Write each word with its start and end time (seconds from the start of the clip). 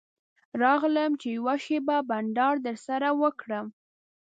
راغلم 0.63 1.11
چې 1.21 1.27
یوه 1.37 1.55
شېبه 1.65 1.97
بنډار 2.09 2.55
درسره 2.67 3.09
وکړم. 3.21 3.65